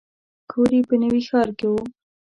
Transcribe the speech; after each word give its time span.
کور 0.51 0.69
یې 0.77 0.81
په 0.89 0.95
نوي 1.01 1.21
ښار 1.27 1.49
کې 1.57 1.67
و. 1.69 1.73